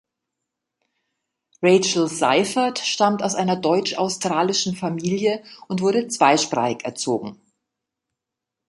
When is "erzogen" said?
6.83-7.39